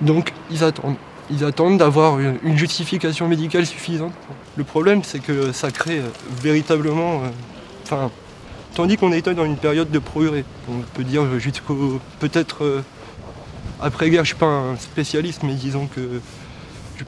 Donc, 0.00 0.32
ils 0.50 0.64
attendent. 0.64 0.96
Ils 1.30 1.44
attendent 1.44 1.78
d'avoir 1.78 2.18
une, 2.18 2.38
une 2.42 2.56
justification 2.56 3.28
médicale 3.28 3.64
suffisante. 3.66 4.12
Le 4.56 4.64
problème, 4.64 5.02
c'est 5.04 5.20
que 5.20 5.52
ça 5.52 5.70
crée 5.70 5.98
euh, 5.98 6.08
véritablement. 6.42 7.22
euh, 7.24 7.28
Enfin, 7.84 8.10
Tandis 8.74 8.96
qu'on 8.96 9.12
était 9.12 9.34
dans 9.34 9.44
une 9.44 9.56
période 9.56 9.90
de 9.90 9.98
progrès. 10.00 10.44
On 10.68 10.80
peut 10.94 11.04
dire 11.04 11.38
jusqu'au. 11.38 12.00
Peut-être 12.18 12.64
euh, 12.64 12.82
après-guerre, 13.80 14.24
je 14.24 14.28
suis 14.28 14.36
pas 14.36 14.46
un 14.46 14.76
spécialiste, 14.76 15.44
mais 15.44 15.54
disons 15.54 15.86
que 15.86 16.20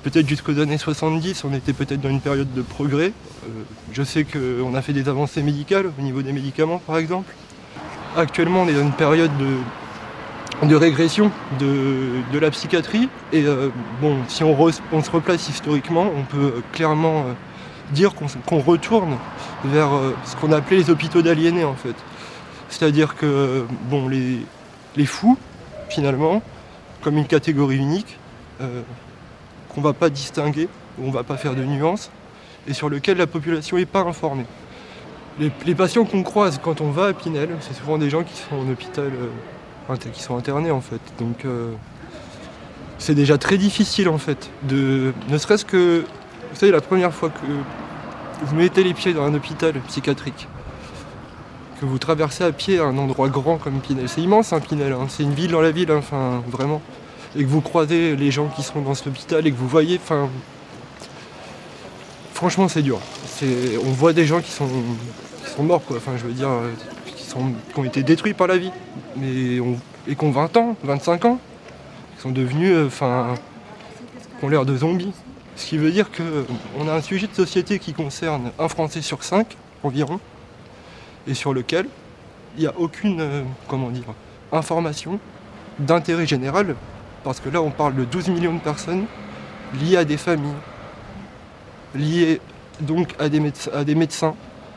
peut-être 0.03 0.29
jusqu'aux 0.29 0.59
années 0.61 0.79
70, 0.79 1.45
on 1.45 1.53
était 1.53 1.73
peut-être 1.73 2.01
dans 2.01 2.09
une 2.09 2.21
période 2.21 2.53
de 2.55 2.63
progrès. 2.63 3.13
Euh, 3.45 3.63
je 3.93 4.03
sais 4.05 4.25
qu'on 4.25 4.75
a 4.75 4.83
fait 4.83 4.93
des 4.93 5.09
avancées 5.09 5.43
médicales 5.43 5.91
au 5.99 6.03
niveau 6.03 6.23
des 6.23 6.33
médicaments, 6.33 6.79
par 6.79 6.99
exemple. 6.99 7.35
Actuellement, 8.17 8.63
on 8.63 8.69
est 8.69 8.75
dans 8.75 8.83
une 8.83 8.93
période 8.93 9.33
de, 9.37 10.69
de 10.69 10.77
régression 10.77 11.33
de, 11.59 12.21
de 12.33 12.39
la 12.39 12.53
psychiatrie. 12.53 13.09
Et 13.33 13.45
euh, 13.45 13.71
bon, 14.01 14.19
si 14.29 14.45
on, 14.45 15.03
se 15.03 15.11
replace 15.11 15.49
historiquement, 15.49 16.13
on 16.17 16.23
peut 16.23 16.63
clairement 16.73 17.25
dire 17.91 18.13
qu'on 18.47 18.59
retourne 18.59 19.17
vers 19.65 19.95
euh, 19.95 20.15
ce 20.25 20.37
qu'on 20.37 20.53
appelait 20.53 20.79
les 20.79 20.91
hôpitaux 20.91 21.23
d'aliénés 21.23 21.65
en 21.65 21.75
fait. 21.75 21.95
C'est-à-dire 22.69 23.15
que 23.15 23.65
bon, 23.89 24.09
les, 24.09 24.41
les 24.97 25.07
fous, 25.07 25.39
finalement, 25.89 26.43
comme 27.03 27.17
une 27.17 27.27
catégorie 27.27 27.77
unique, 27.77 28.19
euh, 28.61 28.83
qu'on 29.69 29.81
va 29.81 29.93
pas 29.93 30.11
distinguer, 30.11 30.69
on 31.01 31.11
va 31.11 31.23
pas 31.23 31.37
faire 31.37 31.55
de 31.55 31.63
nuances, 31.63 32.11
et 32.67 32.73
sur 32.73 32.89
lequel 32.89 33.19
la 33.19 33.27
population 33.27 33.77
n'est 33.77 33.87
pas 33.87 34.01
informée. 34.01 34.47
Les, 35.39 35.75
patients 35.75 36.07
qu'on 36.07 36.23
croise 36.23 36.59
quand 36.63 36.81
on 36.81 36.91
va 36.91 37.09
à 37.09 37.13
Pinel, 37.13 37.51
c'est 37.61 37.75
souvent 37.75 37.99
des 37.99 38.09
gens 38.09 38.23
qui 38.23 38.35
sont 38.35 38.57
en 38.57 38.71
hôpital, 38.71 39.11
euh, 39.91 39.97
qui 40.13 40.23
sont 40.23 40.37
internés 40.37 40.71
en 40.71 40.81
fait. 40.81 41.01
Donc 41.19 41.45
c'est 42.99 43.15
déjà 43.15 43.39
très 43.39 43.59
difficile 43.59 44.09
en 44.09 44.19
fait, 44.19 44.51
de, 44.63 45.13
ne 45.29 45.39
serait-ce 45.39 45.65
que, 45.65 46.05
vous 46.57 46.61
savez, 46.61 46.73
la 46.73 46.81
première 46.81 47.13
fois 47.13 47.29
que 47.29 48.47
vous 48.47 48.57
mettez 48.57 48.83
les 48.83 48.95
pieds 48.95 49.13
dans 49.13 49.25
un 49.25 49.35
hôpital 49.35 49.75
psychiatrique, 49.89 50.49
que 51.79 51.85
vous 51.85 51.99
traversez 51.99 52.45
à 52.45 52.51
pied 52.51 52.79
un 52.79 52.97
endroit 52.97 53.29
grand 53.29 53.59
comme 53.59 53.81
Pinel. 53.81 54.09
C'est 54.09 54.23
immense 54.23 54.55
un 54.55 54.61
Pinel, 54.61 54.95
hein. 54.95 55.07
c'est 55.11 55.23
une 55.23 55.35
ville 55.35 55.51
dans 55.51 55.61
la 55.61 55.71
ville, 55.71 55.91
hein, 55.91 55.99
enfin 55.99 56.43
vraiment. 56.49 56.81
Et 57.37 57.43
que 57.43 57.49
vous 57.49 57.61
croisez 57.61 58.17
les 58.17 58.31
gens 58.31 58.49
qui 58.49 58.63
sont 58.63 58.81
dans 58.81 58.95
cet 58.95 59.09
hôpital 59.09 59.47
et 59.47 59.53
que 59.53 59.57
vous 59.57 59.69
voyez, 59.69 60.01
enfin. 60.03 60.31
Franchement, 62.33 62.69
c'est 62.69 62.81
dur. 62.81 63.01
On 63.85 63.91
voit 63.91 64.15
des 64.15 64.25
gens 64.25 64.41
qui 64.41 64.51
sont, 64.51 64.67
qui 65.45 65.51
sont 65.51 65.63
morts, 65.63 65.85
quoi. 65.85 65.99
Enfin, 65.99 66.13
je 66.17 66.25
veux 66.25 66.33
dire, 66.33 66.49
qui, 67.05 67.23
sont, 67.23 67.53
qui 67.75 67.79
ont 67.79 67.85
été 67.85 68.03
détruits 68.03 68.33
par 68.33 68.47
la 68.47 68.57
vie. 68.57 68.73
Mais 69.15 69.61
et 70.09 70.17
qui 70.17 70.25
ont 70.25 70.31
20 70.31 70.57
ans, 70.57 70.75
25 70.85 71.27
ans. 71.27 71.39
Qui 72.17 72.23
sont 72.23 72.31
devenus, 72.31 72.73
euh, 72.73 72.87
enfin. 72.87 73.35
qui 74.39 74.45
ont 74.47 74.49
l'air 74.49 74.65
de 74.65 74.75
zombies. 74.75 75.13
Ce 75.57 75.67
qui 75.67 75.79
veut 75.79 75.91
dire 75.91 76.09
qu'on 76.13 76.89
a 76.89 76.93
un 76.93 77.01
sujet 77.01 77.27
de 77.27 77.35
société 77.35 77.79
qui 77.79 77.95
concerne 77.95 78.53
un 78.59 78.69
Français 78.69 79.01
sur 79.01 79.25
cinq 79.25 79.57
environ, 79.83 80.21
et 81.27 81.35
sur 81.35 81.55
lequel 81.55 81.87
il 82.57 82.61
n'y 82.61 82.67
a 82.67 82.75
aucune 82.79 83.21
euh, 83.21 83.43
information 84.53 85.19
d'intérêt 85.79 86.27
général, 86.27 86.77
parce 87.25 87.41
que 87.41 87.49
là 87.49 87.61
on 87.63 87.71
parle 87.71 87.95
de 87.97 88.05
12 88.05 88.29
millions 88.29 88.55
de 88.55 88.61
personnes 88.61 89.07
liées 89.81 89.97
à 89.97 90.05
des 90.05 90.17
familles, 90.19 90.55
liées 91.95 92.41
donc 92.81 93.15
à 93.19 93.29
des 93.29 93.95
médecins 93.95 94.35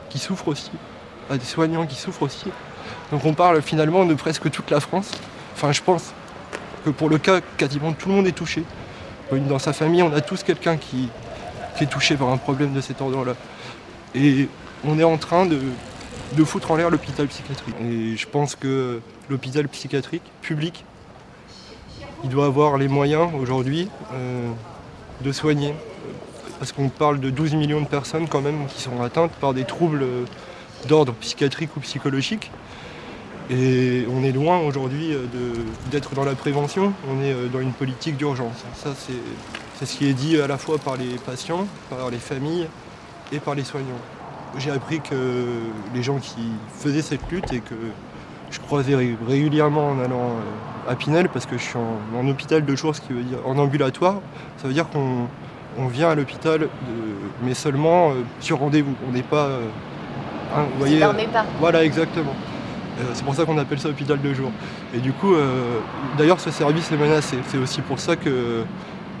qui 0.08 0.18
souffrent 0.18 0.48
aussi, 0.48 0.72
à 1.30 1.36
des 1.36 1.44
soignants 1.44 1.86
qui 1.86 1.96
souffrent 1.96 2.22
aussi. 2.22 2.50
Donc 3.12 3.24
on 3.24 3.34
parle 3.34 3.60
finalement 3.62 4.04
de 4.04 4.14
presque 4.14 4.50
toute 4.50 4.70
la 4.70 4.80
France. 4.80 5.12
Enfin 5.54 5.72
je 5.72 5.82
pense 5.82 6.12
que 6.84 6.90
pour 6.90 7.10
le 7.10 7.18
cas, 7.18 7.40
quasiment 7.58 7.92
tout 7.92 8.08
le 8.08 8.14
monde 8.14 8.26
est 8.26 8.32
touché. 8.32 8.64
Dans 9.32 9.60
sa 9.60 9.72
famille, 9.72 10.02
on 10.02 10.12
a 10.12 10.20
tous 10.20 10.42
quelqu'un 10.42 10.76
qui, 10.76 11.08
est 11.80 11.86
touché 11.86 12.16
par 12.16 12.28
un 12.28 12.36
problème 12.36 12.72
de 12.72 12.80
cet 12.80 13.00
ordre-là. 13.00 13.34
Et 14.14 14.48
on 14.84 14.98
est 14.98 15.04
en 15.04 15.16
train 15.16 15.46
de, 15.46 15.58
de 16.36 16.44
foutre 16.44 16.72
en 16.72 16.76
l'air 16.76 16.90
l'hôpital 16.90 17.26
psychiatrique. 17.28 17.74
Et 17.80 18.16
je 18.16 18.26
pense 18.26 18.54
que 18.56 19.00
l'hôpital 19.30 19.68
psychiatrique 19.68 20.24
public, 20.42 20.84
il 22.24 22.28
doit 22.28 22.46
avoir 22.46 22.76
les 22.76 22.88
moyens 22.88 23.30
aujourd'hui 23.40 23.88
euh, 24.12 24.50
de 25.22 25.32
soigner. 25.32 25.74
Parce 26.58 26.72
qu'on 26.72 26.88
parle 26.88 27.20
de 27.20 27.30
12 27.30 27.54
millions 27.54 27.80
de 27.80 27.86
personnes 27.86 28.28
quand 28.28 28.42
même 28.42 28.66
qui 28.66 28.82
sont 28.82 29.00
atteintes 29.00 29.32
par 29.32 29.54
des 29.54 29.64
troubles 29.64 30.04
d'ordre 30.88 31.14
psychiatrique 31.14 31.76
ou 31.76 31.80
psychologique. 31.80 32.50
Et 33.50 34.06
on 34.14 34.22
est 34.22 34.30
loin 34.32 34.58
aujourd'hui 34.60 35.12
euh, 35.12 35.24
d'être 35.90 36.14
dans 36.14 36.24
la 36.24 36.34
prévention, 36.34 36.92
on 37.10 37.20
est 37.22 37.32
euh, 37.32 37.48
dans 37.52 37.60
une 37.60 37.72
politique 37.72 38.16
d'urgence. 38.16 38.64
Ça, 38.74 38.90
c'est 38.96 39.86
ce 39.86 39.96
qui 39.98 40.08
est 40.08 40.12
dit 40.12 40.40
à 40.40 40.46
la 40.46 40.56
fois 40.56 40.78
par 40.78 40.96
les 40.96 41.16
patients, 41.26 41.66
par 41.88 42.10
les 42.10 42.18
familles 42.18 42.68
et 43.32 43.38
par 43.40 43.54
les 43.56 43.64
soignants. 43.64 43.98
J'ai 44.58 44.70
appris 44.70 45.00
que 45.00 45.14
les 45.94 46.02
gens 46.02 46.18
qui 46.18 46.42
faisaient 46.78 47.02
cette 47.02 47.28
lutte 47.30 47.52
et 47.52 47.60
que 47.60 47.74
je 48.52 48.60
croisais 48.60 48.94
ré- 48.94 49.16
régulièrement 49.28 49.88
en 49.90 49.98
allant 50.00 50.30
euh, 50.30 50.90
à 50.90 50.94
Pinel, 50.94 51.28
parce 51.28 51.46
que 51.46 51.58
je 51.58 51.62
suis 51.62 51.78
en, 51.78 52.18
en 52.18 52.28
hôpital 52.28 52.64
de 52.64 52.76
jour, 52.76 52.94
ce 52.94 53.00
qui 53.00 53.12
veut 53.12 53.22
dire 53.22 53.38
en 53.44 53.58
ambulatoire, 53.58 54.20
ça 54.58 54.68
veut 54.68 54.74
dire 54.74 54.88
qu'on 54.90 55.26
on 55.78 55.86
vient 55.86 56.10
à 56.10 56.14
l'hôpital, 56.14 56.68
mais 57.44 57.54
seulement 57.54 58.12
sur 58.40 58.58
rendez-vous. 58.58 58.94
On 59.08 59.12
n'est 59.12 59.22
pas. 59.22 59.50
hein, 60.56 60.64
vous 60.72 60.78
voyez, 60.80 60.98
pas. 61.06 61.12
voilà, 61.60 61.84
exactement. 61.84 62.34
Euh, 63.00 63.10
c'est 63.14 63.24
pour 63.24 63.34
ça 63.34 63.44
qu'on 63.44 63.58
appelle 63.58 63.78
ça 63.78 63.88
hôpital 63.88 64.20
de 64.20 64.34
jour. 64.34 64.50
Et 64.94 64.98
du 64.98 65.12
coup, 65.12 65.34
euh, 65.34 65.78
d'ailleurs, 66.18 66.40
ce 66.40 66.50
service 66.50 66.90
est 66.92 66.96
menacé. 66.96 67.36
C'est 67.48 67.58
aussi 67.58 67.80
pour 67.80 67.98
ça 67.98 68.16
que, 68.16 68.64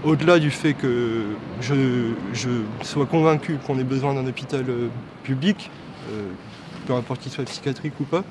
au-delà 0.04 0.38
du 0.38 0.50
fait 0.50 0.74
que 0.74 1.24
je, 1.60 1.74
sois 2.82 3.06
convaincu 3.06 3.58
qu'on 3.66 3.78
ait 3.78 3.84
besoin 3.84 4.14
d'un 4.14 4.26
hôpital 4.26 4.64
euh, 4.68 4.88
public, 5.22 5.70
peu 6.86 6.94
importe 6.94 7.20
qu'il 7.20 7.30
soit 7.30 7.44
psychiatrique 7.44 7.92
ou 8.00 8.04
pas, 8.04 8.24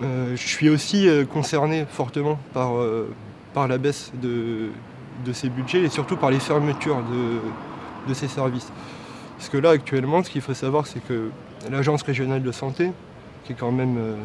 je 0.00 0.36
suis 0.36 0.70
aussi 0.70 1.06
concerné 1.30 1.84
fortement 1.90 2.38
par, 2.54 2.70
par 3.52 3.68
la 3.68 3.76
baisse 3.76 4.10
de, 4.22 4.70
de 5.26 5.32
ces 5.34 5.50
budgets 5.50 5.82
et 5.82 5.90
surtout 5.90 6.16
par 6.16 6.30
les 6.30 6.38
fermetures 6.38 7.02
de, 7.02 8.08
de 8.08 8.14
ces 8.14 8.28
services. 8.28 8.72
Parce 9.36 9.50
que 9.50 9.58
là, 9.58 9.70
actuellement, 9.70 10.22
ce 10.22 10.30
qu'il 10.30 10.40
faut 10.40 10.54
savoir, 10.54 10.86
c'est 10.86 11.04
que 11.06 11.28
l'Agence 11.70 12.02
régionale 12.02 12.42
de 12.42 12.52
santé, 12.52 12.90
qui 13.44 13.52
est 13.52 13.56
quand 13.56 13.72
même 13.72 13.96
euh, 13.98 14.16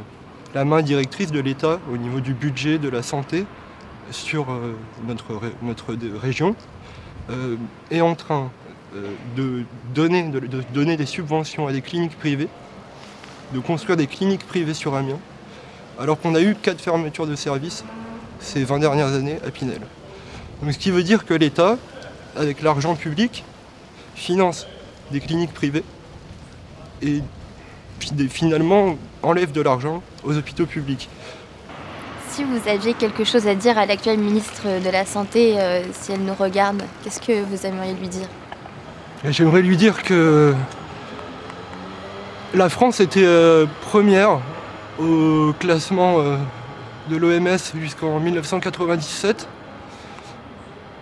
la 0.53 0.65
main 0.65 0.81
directrice 0.81 1.31
de 1.31 1.39
l'État 1.39 1.79
au 1.91 1.97
niveau 1.97 2.21
du 2.21 2.33
budget 2.33 2.77
de 2.77 2.89
la 2.89 3.03
santé 3.03 3.45
sur 4.11 4.51
euh, 4.51 4.75
notre, 5.07 5.39
notre 5.61 5.95
région, 6.17 6.55
euh, 7.29 7.57
est 7.91 8.01
en 8.01 8.15
train 8.15 8.49
de, 9.35 9.65
donner, 9.93 10.23
de 10.23 10.63
donner 10.73 10.97
des 10.97 11.05
subventions 11.05 11.67
à 11.67 11.71
des 11.71 11.81
cliniques 11.81 12.17
privées, 12.17 12.47
de 13.53 13.59
construire 13.59 13.97
des 13.97 14.07
cliniques 14.07 14.47
privées 14.47 14.73
sur 14.73 14.95
Amiens, 14.95 15.19
alors 15.99 16.19
qu'on 16.19 16.33
a 16.33 16.41
eu 16.41 16.55
quatre 16.55 16.81
fermetures 16.81 17.27
de 17.27 17.35
services 17.35 17.83
ces 18.39 18.63
20 18.63 18.79
dernières 18.79 19.09
années 19.09 19.37
à 19.45 19.51
Pinel. 19.51 19.81
Donc, 20.61 20.73
ce 20.73 20.79
qui 20.79 20.89
veut 20.89 21.03
dire 21.03 21.25
que 21.25 21.35
l'État, 21.35 21.77
avec 22.35 22.63
l'argent 22.63 22.95
public, 22.95 23.43
finance 24.15 24.65
des 25.11 25.19
cliniques 25.19 25.53
privées 25.53 25.83
et 27.03 27.21
finalement 28.29 28.97
enlève 29.23 29.51
de 29.51 29.61
l'argent 29.61 30.01
aux 30.23 30.37
hôpitaux 30.37 30.65
publics. 30.65 31.09
Si 32.29 32.43
vous 32.43 32.69
aviez 32.69 32.93
quelque 32.93 33.23
chose 33.23 33.47
à 33.47 33.55
dire 33.55 33.77
à 33.77 33.85
l'actuelle 33.85 34.19
ministre 34.19 34.63
de 34.83 34.89
la 34.89 35.05
Santé, 35.05 35.59
euh, 35.59 35.83
si 35.91 36.11
elle 36.11 36.21
nous 36.21 36.35
regarde, 36.35 36.83
qu'est-ce 37.03 37.19
que 37.19 37.43
vous 37.43 37.65
aimeriez 37.65 37.93
lui 37.93 38.07
dire? 38.07 38.27
J'aimerais 39.25 39.61
lui 39.61 39.75
dire 39.75 40.01
que 40.03 40.53
la 42.53 42.69
France 42.69 42.99
était 42.99 43.25
euh, 43.25 43.65
première 43.81 44.39
au 44.99 45.53
classement 45.59 46.19
euh, 46.19 46.37
de 47.09 47.15
l'OMS 47.15 47.57
jusqu'en 47.79 48.19
1997 48.19 49.47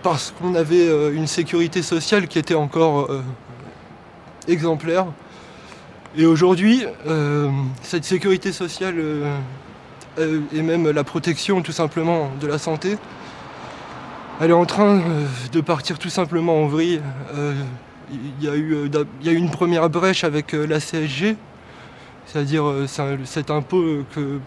parce 0.02 0.34
qu'on 0.38 0.54
avait 0.54 0.88
euh, 0.88 1.12
une 1.14 1.26
sécurité 1.26 1.82
sociale 1.82 2.28
qui 2.28 2.38
était 2.38 2.54
encore 2.54 3.08
exemplaire. 4.46 5.06
Et 6.16 6.24
aujourd'hui, 6.26 6.84
cette 7.82 8.04
sécurité 8.04 8.50
sociale 8.52 8.96
et 10.18 10.62
même 10.62 10.90
la 10.90 11.04
protection 11.04 11.60
tout 11.62 11.72
simplement 11.72 12.30
de 12.40 12.46
la 12.46 12.58
santé, 12.58 12.96
elle 14.40 14.50
est 14.50 14.54
en 14.54 14.66
train 14.66 15.02
de 15.52 15.60
partir 15.60 15.98
tout 15.98 16.08
simplement 16.08 16.62
en 16.62 16.66
vrille. 16.66 17.00
Il 18.10 18.44
y, 18.44 18.48
a 18.48 18.54
eu, 18.54 18.72
euh, 18.72 19.04
y 19.22 19.30
une 19.30 19.50
première 19.50 19.90
brèche 19.90 20.24
avec 20.24 20.54
euh, 20.54 20.66
la 20.66 20.80
CSG, 20.80 21.36
c'est-à-dire 22.24 22.66
euh, 22.66 22.86
cet 23.24 23.50
impôt 23.50 23.84
que, 24.14 24.38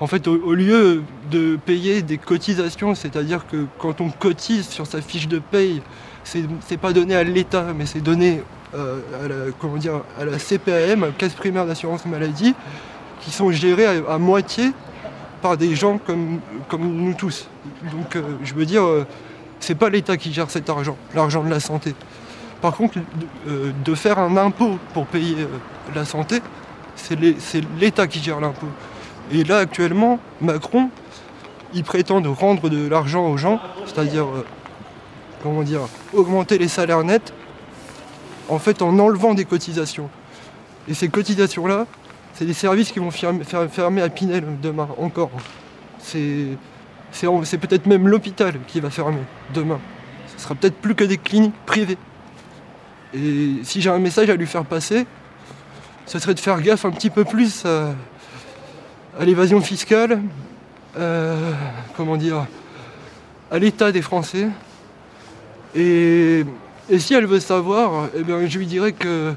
en 0.00 0.06
fait, 0.06 0.26
au, 0.26 0.54
lieu 0.54 1.02
de 1.30 1.56
payer 1.56 2.00
des 2.00 2.16
cotisations, 2.16 2.94
c'est-à-dire 2.94 3.46
que 3.46 3.66
quand 3.78 4.00
on 4.00 4.08
cotise 4.08 4.66
sur 4.66 4.86
sa 4.86 5.02
fiche 5.02 5.28
de 5.28 5.38
paye, 5.38 5.82
c'est 6.24 6.76
pas 6.78 6.94
donné 6.94 7.14
à 7.14 7.22
l'État, 7.22 7.66
mais 7.76 7.84
c'est 7.84 8.00
donné 8.00 8.42
à, 8.74 9.28
la, 9.28 9.52
comment 9.58 9.76
dire, 9.76 10.00
à 10.18 10.24
la 10.24 10.38
CPAM, 10.38 11.12
Caisse 11.18 11.34
primaire 11.34 11.66
d'assurance 11.66 12.06
maladie, 12.06 12.54
qui 13.20 13.30
sont 13.30 13.50
gérés 13.52 13.86
à, 13.86 14.18
moitié 14.18 14.72
par 15.40 15.56
des 15.56 15.74
gens 15.74 15.98
comme, 15.98 16.40
comme 16.68 16.82
nous 16.82 17.14
tous. 17.14 17.48
Donc 17.92 18.16
je 18.42 18.54
veux 18.54 18.66
dire, 18.66 18.82
c'est 19.60 19.74
pas 19.74 19.88
l'État 19.88 20.16
qui 20.16 20.32
gère 20.32 20.50
cet 20.50 20.68
argent, 20.68 20.96
l'argent 21.14 21.42
de 21.44 21.50
la 21.50 21.60
santé. 21.60 21.94
Par 22.62 22.76
contre, 22.76 22.98
euh, 23.48 23.72
de 23.84 23.94
faire 23.94 24.20
un 24.20 24.36
impôt 24.36 24.78
pour 24.94 25.06
payer 25.06 25.36
euh, 25.40 25.46
la 25.96 26.04
santé, 26.04 26.40
c'est 26.94 27.18
l'État 27.78 28.06
qui 28.06 28.20
gère 28.20 28.40
l'impôt. 28.40 28.68
Et 29.32 29.42
là, 29.42 29.58
actuellement, 29.58 30.20
Macron, 30.40 30.88
il 31.74 31.82
prétend 31.82 32.20
de 32.20 32.28
rendre 32.28 32.68
de 32.68 32.88
l'argent 32.88 33.26
aux 33.26 33.36
gens, 33.36 33.60
c'est-à-dire, 33.84 34.26
euh, 34.26 34.44
comment 35.42 35.62
dire, 35.64 35.80
augmenter 36.12 36.56
les 36.56 36.68
salaires 36.68 37.02
nets, 37.02 37.32
en 38.48 38.58
fait, 38.58 38.82
en 38.82 38.98
enlevant 38.98 39.34
des 39.34 39.44
cotisations. 39.44 40.08
Et 40.88 40.94
ces 40.94 41.08
cotisations-là, 41.08 41.86
c'est 42.34 42.44
des 42.44 42.54
services 42.54 42.92
qui 42.92 42.98
vont 42.98 43.10
fermer, 43.10 44.02
à 44.02 44.08
Pinel 44.08 44.44
demain, 44.60 44.88
encore. 44.98 45.30
C'est 45.98 46.56
peut-être 47.12 47.86
même 47.86 48.08
l'hôpital 48.08 48.54
qui 48.66 48.80
va 48.80 48.90
fermer 48.90 49.22
demain. 49.54 49.80
Ce 50.36 50.44
sera 50.44 50.54
peut-être 50.54 50.76
plus 50.76 50.94
que 50.94 51.04
des 51.04 51.18
cliniques 51.18 51.54
privées. 51.66 51.98
Et 53.14 53.58
si 53.62 53.80
j'ai 53.80 53.90
un 53.90 53.98
message 53.98 54.30
à 54.30 54.34
lui 54.34 54.46
faire 54.46 54.64
passer, 54.64 55.06
ce 56.06 56.18
serait 56.18 56.34
de 56.34 56.40
faire 56.40 56.60
gaffe 56.62 56.84
un 56.84 56.90
petit 56.90 57.10
peu 57.10 57.24
plus 57.24 57.64
à, 57.66 57.94
l'évasion 59.20 59.60
fiscale, 59.60 60.20
comment 61.96 62.16
dire, 62.16 62.46
à 63.50 63.58
l'état 63.58 63.92
des 63.92 64.02
Français. 64.02 64.48
Et, 65.74 66.44
si 66.98 67.14
elle 67.14 67.26
veut 67.26 67.40
savoir, 67.40 68.08
eh 68.16 68.22
bien, 68.22 68.46
je 68.46 68.58
lui 68.58 68.66
dirais 68.66 68.92
que 68.92 69.34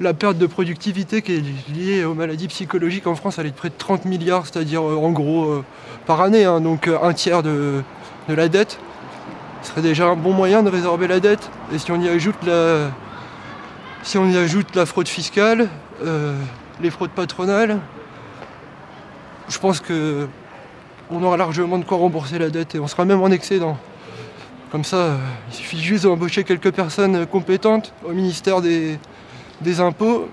la 0.00 0.14
perte 0.14 0.38
de 0.38 0.46
productivité 0.46 1.22
qui 1.22 1.36
est 1.36 1.42
liée 1.74 2.04
aux 2.04 2.14
maladies 2.14 2.48
psychologiques 2.48 3.06
en 3.06 3.14
France, 3.14 3.38
elle 3.38 3.46
est 3.46 3.50
de 3.50 3.56
près 3.56 3.70
de 3.70 3.74
30 3.78 4.04
milliards, 4.04 4.46
c'est-à-dire 4.46 4.82
euh, 4.82 4.96
en 4.96 5.10
gros 5.10 5.46
euh, 5.46 5.64
par 6.06 6.20
année, 6.20 6.44
hein, 6.44 6.60
donc 6.60 6.88
un 6.88 7.12
tiers 7.12 7.42
de 7.42 7.82
la 8.28 8.48
dette 8.48 8.78
ce 9.66 9.72
serait 9.72 9.82
déjà 9.82 10.06
un 10.06 10.14
bon 10.14 10.32
moyen 10.32 10.62
de 10.62 10.70
résorber 10.70 11.08
la 11.08 11.18
dette. 11.18 11.50
Et 11.72 11.78
si 11.78 11.90
on 11.90 12.00
y 12.00 12.08
ajoute 12.08 12.36
la, 12.46 12.90
si 14.04 14.16
on 14.16 14.28
y 14.28 14.36
ajoute 14.36 14.76
la 14.76 14.86
fraude 14.86 15.08
fiscale, 15.08 15.68
euh, 16.04 16.38
les 16.80 16.90
fraudes 16.90 17.10
patronales, 17.10 17.78
je 19.48 19.58
pense 19.58 19.80
que 19.80 20.28
on 21.10 21.22
aura 21.22 21.36
largement 21.36 21.78
de 21.78 21.84
quoi 21.84 21.98
rembourser 21.98 22.38
la 22.38 22.48
dette 22.50 22.76
et 22.76 22.78
on 22.78 22.86
sera 22.86 23.04
même 23.04 23.20
en 23.20 23.30
excédent. 23.30 23.76
Comme 24.70 24.84
ça, 24.84 25.16
il 25.48 25.54
suffit 25.54 25.80
juste 25.80 26.04
d'embaucher 26.04 26.42
quelques 26.42 26.72
personnes 26.72 27.24
compétentes 27.26 27.92
au 28.04 28.12
ministère 28.12 28.60
des, 28.60 28.98
impôts 29.78 30.28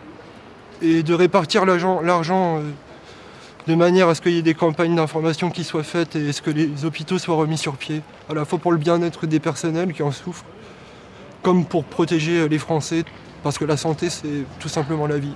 et 0.81 1.03
de 1.03 1.13
répartir 1.13 1.65
l'argent 1.65 2.01
euh, 2.57 2.61
de 3.67 3.75
manière 3.75 4.09
à 4.09 4.15
ce 4.15 4.21
qu'il 4.21 4.31
y 4.31 4.39
ait 4.39 4.41
des 4.41 4.55
campagnes 4.55 4.95
d'information 4.95 5.51
qui 5.51 5.63
soient 5.63 5.83
faites 5.83 6.15
et 6.15 6.29
à 6.29 6.33
ce 6.33 6.41
que 6.41 6.49
les 6.49 6.83
hôpitaux 6.83 7.19
soient 7.19 7.35
remis 7.35 7.59
sur 7.59 7.77
pied, 7.77 8.01
à 8.29 8.33
la 8.33 8.43
fois 8.43 8.57
pour 8.57 8.71
le 8.71 8.79
bien-être 8.79 9.27
des 9.27 9.39
personnels 9.39 9.93
qui 9.93 10.01
en 10.01 10.11
souffrent, 10.11 10.45
comme 11.43 11.65
pour 11.65 11.83
protéger 11.83 12.49
les 12.49 12.57
Français, 12.57 13.05
parce 13.43 13.59
que 13.59 13.65
la 13.65 13.77
santé, 13.77 14.09
c'est 14.09 14.45
tout 14.59 14.69
simplement 14.69 15.05
la 15.05 15.19
vie. 15.19 15.35